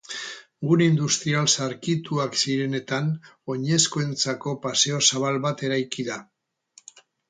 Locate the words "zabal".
5.09-5.43